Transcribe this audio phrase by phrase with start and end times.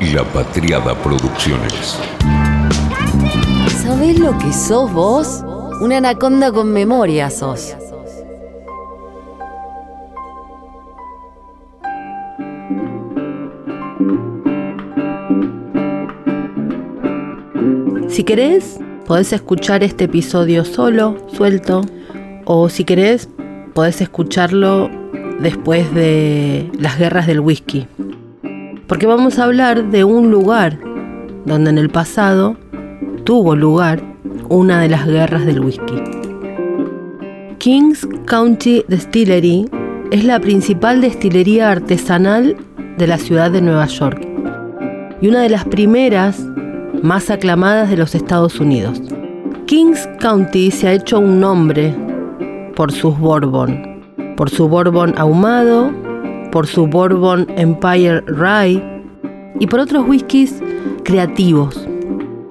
[0.00, 1.98] La Patriada Producciones.
[3.82, 5.44] ¿Sabés lo que sos vos?
[5.80, 7.74] Una anaconda con memoria sos.
[18.08, 21.82] Si querés, podés escuchar este episodio solo, suelto,
[22.44, 23.28] o si querés,
[23.74, 24.88] podés escucharlo
[25.40, 27.88] después de las guerras del whisky.
[28.88, 30.78] Porque vamos a hablar de un lugar
[31.44, 32.56] donde en el pasado
[33.24, 34.02] tuvo lugar
[34.48, 36.02] una de las guerras del whisky.
[37.58, 39.68] Kings County Distillery
[40.10, 42.56] es la principal destilería artesanal
[42.96, 44.26] de la ciudad de Nueva York
[45.20, 46.46] y una de las primeras
[47.02, 49.02] más aclamadas de los Estados Unidos.
[49.66, 51.94] Kings County se ha hecho un nombre
[52.74, 54.00] por sus bourbon,
[54.34, 55.92] por su bourbon ahumado,
[56.50, 58.82] por su bourbon Empire Rye
[59.60, 60.62] y por otros whiskies
[61.04, 61.86] creativos.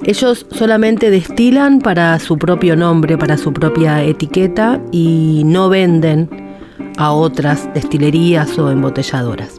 [0.03, 6.29] Ellos solamente destilan para su propio nombre, para su propia etiqueta y no venden
[6.97, 9.57] a otras destilerías o embotelladoras.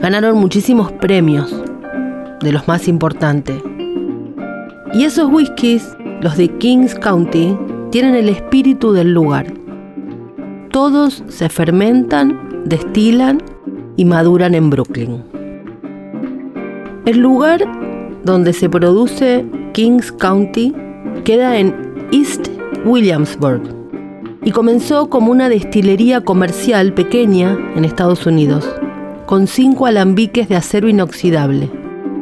[0.00, 1.54] Ganaron muchísimos premios,
[2.40, 3.56] de los más importantes.
[4.92, 7.56] Y esos whiskies, los de Kings County,
[7.90, 9.52] tienen el espíritu del lugar.
[10.70, 13.42] Todos se fermentan, destilan
[13.96, 15.22] y maduran en Brooklyn.
[17.06, 17.64] El lugar
[18.24, 20.74] donde se produce Kings County
[21.24, 21.74] queda en
[22.12, 22.48] East
[22.84, 23.62] Williamsburg
[24.42, 28.68] y comenzó como una destilería comercial pequeña en Estados Unidos,
[29.26, 31.70] con cinco alambiques de acero inoxidable.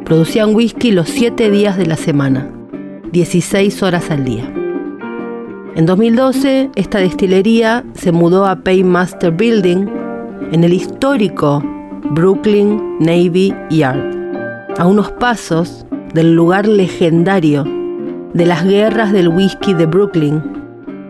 [0.05, 2.51] Producían whisky los siete días de la semana,
[3.13, 4.53] 16 horas al día.
[5.75, 10.02] En 2012, esta destilería se mudó a Paymaster Building
[10.53, 11.62] en el histórico
[12.11, 17.64] Brooklyn Navy Yard, a unos pasos del lugar legendario
[18.34, 20.42] de las guerras del whisky de Brooklyn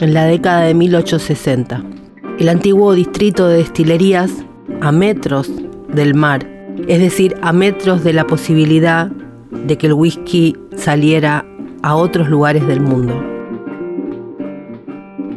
[0.00, 1.82] en la década de 1860.
[2.38, 4.30] El antiguo distrito de destilerías
[4.80, 5.50] a metros
[5.92, 6.48] del mar,
[6.86, 9.10] es decir, a metros de la posibilidad
[9.50, 11.44] de que el whisky saliera
[11.82, 13.20] a otros lugares del mundo.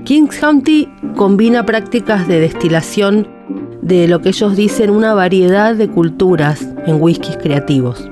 [0.04, 3.35] Kings County combina prácticas de destilación
[3.86, 8.10] de lo que ellos dicen una variedad de culturas en whiskies creativos.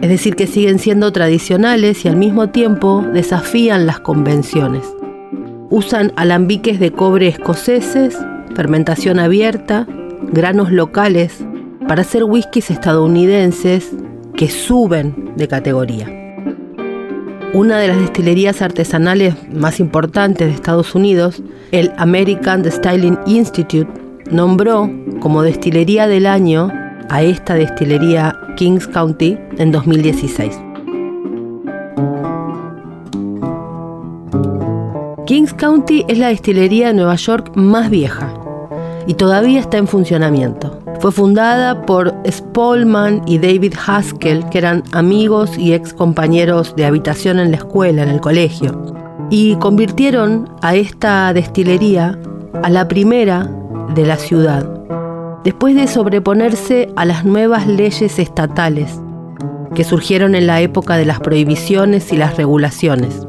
[0.00, 4.82] Es decir, que siguen siendo tradicionales y al mismo tiempo desafían las convenciones.
[5.70, 8.18] Usan alambiques de cobre escoceses,
[8.56, 9.86] fermentación abierta,
[10.32, 11.44] granos locales,
[11.86, 13.92] para hacer whiskies estadounidenses
[14.34, 16.08] que suben de categoría.
[17.54, 24.90] Una de las destilerías artesanales más importantes de Estados Unidos, el American Distilling Institute, nombró
[25.20, 26.70] como destilería del año
[27.08, 30.58] a esta destilería Kings County en 2016.
[35.26, 38.32] Kings County es la destilería de Nueva York más vieja
[39.06, 40.78] y todavía está en funcionamiento.
[41.00, 47.40] Fue fundada por Spallman y David Haskell, que eran amigos y ex compañeros de habitación
[47.40, 48.94] en la escuela, en el colegio,
[49.28, 52.18] y convirtieron a esta destilería
[52.62, 53.50] a la primera
[53.94, 54.64] de la ciudad,
[55.44, 59.00] después de sobreponerse a las nuevas leyes estatales
[59.74, 63.26] que surgieron en la época de las prohibiciones y las regulaciones.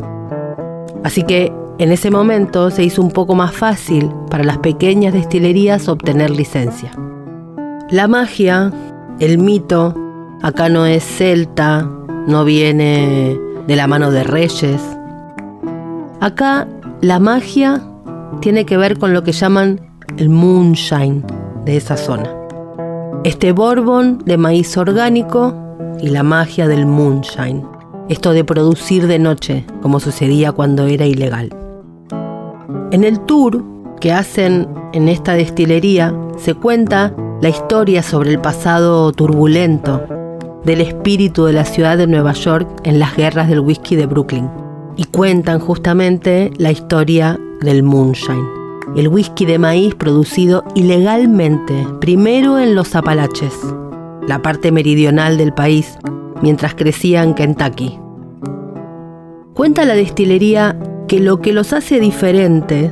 [1.03, 5.87] Así que en ese momento se hizo un poco más fácil para las pequeñas destilerías
[5.87, 6.91] obtener licencia.
[7.89, 8.71] La magia,
[9.19, 9.95] el mito,
[10.41, 11.89] acá no es celta,
[12.27, 14.81] no viene de la mano de reyes.
[16.19, 16.67] Acá
[17.01, 17.81] la magia
[18.39, 19.81] tiene que ver con lo que llaman
[20.17, 21.23] el moonshine
[21.65, 22.29] de esa zona.
[23.23, 25.53] Este bourbon de maíz orgánico
[26.01, 27.63] y la magia del moonshine.
[28.09, 31.49] Esto de producir de noche, como sucedía cuando era ilegal.
[32.91, 33.63] En el tour
[33.99, 40.03] que hacen en esta destilería se cuenta la historia sobre el pasado turbulento
[40.63, 44.49] del espíritu de la ciudad de Nueva York en las guerras del whisky de Brooklyn.
[44.95, 48.62] Y cuentan justamente la historia del moonshine,
[48.95, 53.53] el whisky de maíz producido ilegalmente, primero en los Apalaches,
[54.27, 55.97] la parte meridional del país,
[56.41, 57.99] mientras crecía en Kentucky.
[59.53, 60.77] Cuenta la destilería
[61.07, 62.91] que lo que los hace diferente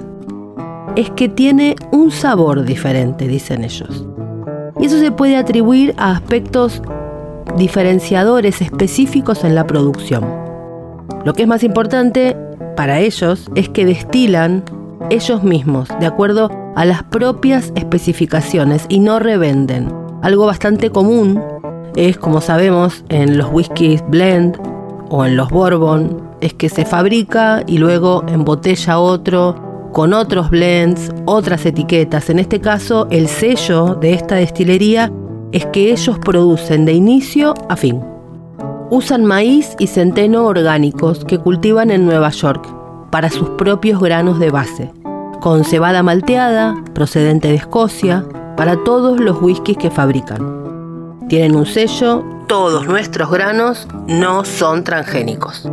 [0.95, 4.05] es que tiene un sabor diferente, dicen ellos.
[4.79, 6.81] Y eso se puede atribuir a aspectos
[7.57, 10.25] diferenciadores específicos en la producción.
[11.25, 12.35] Lo que es más importante
[12.75, 14.63] para ellos es que destilan
[15.09, 19.91] ellos mismos, de acuerdo a las propias especificaciones y no revenden.
[20.21, 21.41] Algo bastante común
[21.95, 24.57] es, como sabemos, en los whiskies blend
[25.09, 31.11] o en los bourbon, es que se fabrica y luego embotella otro con otros blends,
[31.25, 32.29] otras etiquetas.
[32.29, 35.11] En este caso, el sello de esta destilería
[35.51, 38.01] es que ellos producen de inicio a fin.
[38.89, 42.80] Usan maíz y centeno orgánicos que cultivan en Nueva York
[43.11, 44.91] para sus propios granos de base,
[45.41, 48.25] con cebada malteada procedente de Escocia
[48.57, 51.19] para todos los whiskies que fabrican.
[51.27, 55.69] Tienen un sello, todos nuestros granos no son transgénicos.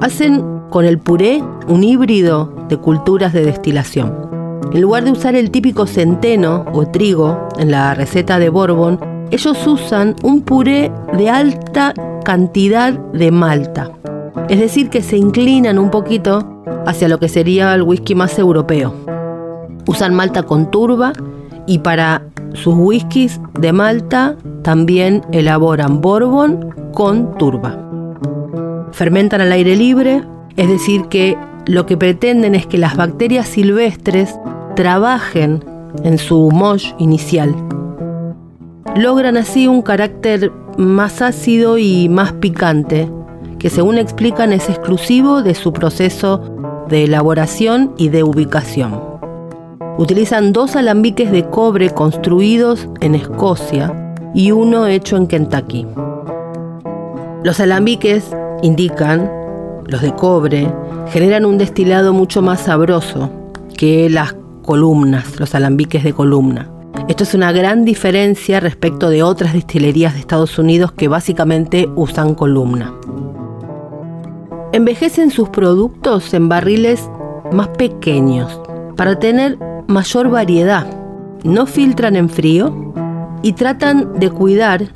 [0.00, 4.30] Hacen con el puré un híbrido de culturas de destilación.
[4.72, 8.98] En lugar de usar el típico centeno o trigo en la receta de Bourbon,
[9.30, 11.92] ellos usan un puré de alta
[12.24, 13.90] cantidad de malta.
[14.48, 18.94] Es decir, que se inclinan un poquito hacia lo que sería el whisky más europeo.
[19.86, 21.12] Usan malta con turba
[21.66, 22.22] y para
[22.54, 27.78] sus whiskies de malta también elaboran bourbon con turba.
[28.92, 30.22] Fermentan al aire libre,
[30.56, 31.36] es decir, que
[31.66, 34.38] lo que pretenden es que las bacterias silvestres
[34.76, 35.64] trabajen
[36.04, 37.54] en su mosh inicial
[38.96, 43.08] logran así un carácter más ácido y más picante,
[43.62, 46.42] que según explican es exclusivo de su proceso
[46.88, 49.00] de elaboración y de ubicación.
[49.98, 55.86] Utilizan dos alambiques de cobre construidos en Escocia y uno hecho en Kentucky.
[57.44, 59.30] Los alambiques indican,
[59.86, 60.68] los de cobre,
[61.10, 63.30] generan un destilado mucho más sabroso
[63.78, 66.68] que las columnas, los alambiques de columna.
[67.06, 72.34] Esto es una gran diferencia respecto de otras destilerías de Estados Unidos que básicamente usan
[72.34, 72.92] columna.
[74.72, 77.10] Envejecen sus productos en barriles
[77.52, 78.58] más pequeños
[78.96, 80.86] para tener mayor variedad.
[81.44, 82.94] No filtran en frío
[83.42, 84.88] y tratan de cuidar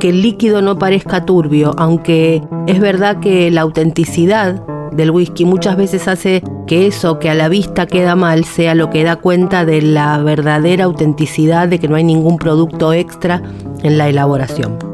[0.00, 4.62] que el líquido no parezca turbio, aunque es verdad que la autenticidad
[4.92, 8.90] del whisky muchas veces hace que eso que a la vista queda mal sea lo
[8.90, 13.42] que da cuenta de la verdadera autenticidad de que no hay ningún producto extra
[13.82, 14.89] en la elaboración.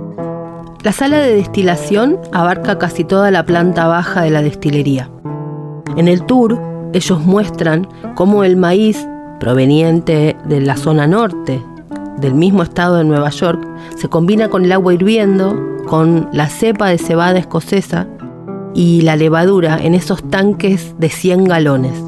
[0.86, 5.10] La sala de destilación abarca casi toda la planta baja de la destilería.
[5.96, 6.60] En el tour,
[6.92, 9.04] ellos muestran cómo el maíz
[9.40, 11.60] proveniente de la zona norte
[12.20, 13.66] del mismo estado de Nueva York
[13.96, 18.06] se combina con el agua hirviendo, con la cepa de cebada escocesa
[18.72, 22.00] y la levadura en esos tanques de 100 galones.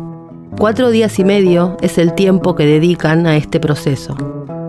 [0.57, 4.17] Cuatro días y medio es el tiempo que dedican a este proceso.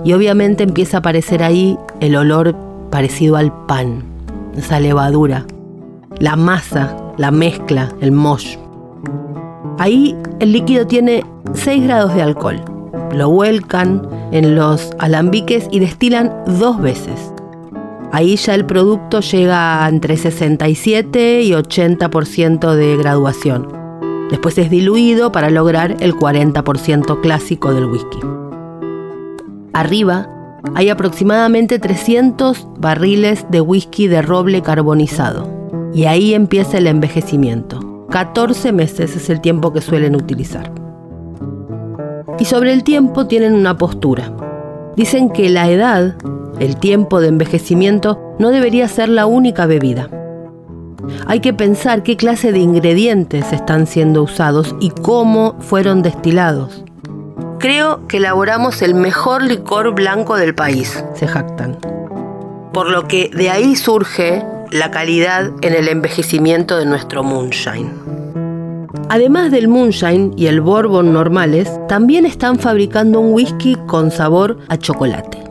[0.03, 4.03] Y obviamente empieza a aparecer ahí el olor parecido al pan,
[4.55, 5.45] esa levadura,
[6.19, 8.57] la masa, la mezcla, el mosh.
[9.77, 12.61] Ahí el líquido tiene 6 grados de alcohol.
[13.13, 17.33] Lo vuelcan en los alambiques y destilan dos veces.
[18.11, 23.67] Ahí ya el producto llega a entre 67 y 80% de graduación.
[24.29, 28.19] Después es diluido para lograr el 40% clásico del whisky.
[29.73, 30.27] Arriba
[30.75, 35.47] hay aproximadamente 300 barriles de whisky de roble carbonizado.
[35.93, 38.05] Y ahí empieza el envejecimiento.
[38.09, 40.71] 14 meses es el tiempo que suelen utilizar.
[42.39, 44.33] Y sobre el tiempo tienen una postura.
[44.95, 46.15] Dicen que la edad
[46.59, 50.09] el tiempo de envejecimiento no debería ser la única bebida.
[51.25, 56.83] Hay que pensar qué clase de ingredientes están siendo usados y cómo fueron destilados.
[57.59, 61.77] Creo que elaboramos el mejor licor blanco del país, se jactan.
[62.71, 67.91] Por lo que de ahí surge la calidad en el envejecimiento de nuestro moonshine.
[69.09, 74.77] Además del moonshine y el bourbon normales, también están fabricando un whisky con sabor a
[74.77, 75.43] chocolate.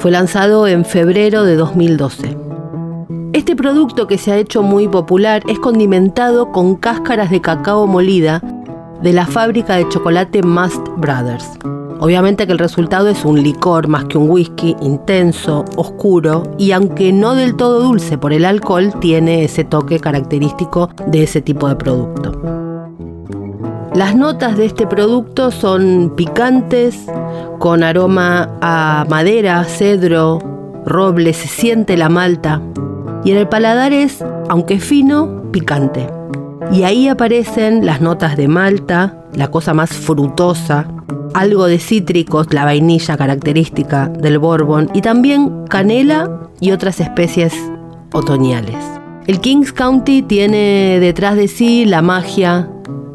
[0.00, 2.36] Fue lanzado en febrero de 2012.
[3.32, 8.42] Este producto que se ha hecho muy popular es condimentado con cáscaras de cacao molida
[9.02, 11.50] de la fábrica de chocolate Must Brothers.
[12.00, 17.12] Obviamente que el resultado es un licor más que un whisky intenso, oscuro y aunque
[17.12, 21.76] no del todo dulce por el alcohol, tiene ese toque característico de ese tipo de
[21.76, 22.32] producto.
[23.94, 27.06] Las notas de este producto son picantes,
[27.58, 30.38] con aroma a madera, cedro,
[30.86, 32.62] roble, se siente la malta.
[33.22, 36.08] Y en el paladar es, aunque fino, picante.
[36.70, 40.86] Y ahí aparecen las notas de malta, la cosa más frutosa,
[41.34, 47.54] algo de cítricos, la vainilla característica del Bourbon, y también canela y otras especies
[48.12, 48.76] otoñales.
[49.26, 52.68] El Kings County tiene detrás de sí la magia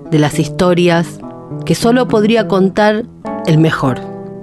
[0.09, 1.19] de las historias
[1.65, 3.05] que solo podría contar
[3.45, 3.99] el mejor.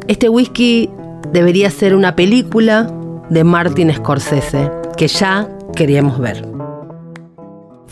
[0.09, 0.91] Este whisky
[1.33, 2.91] debería ser una película
[3.31, 6.47] de Martin Scorsese, que ya queríamos ver.